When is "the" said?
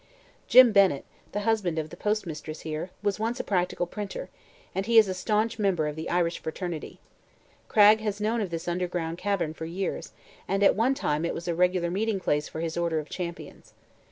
1.31-1.41, 1.91-1.95, 5.95-6.09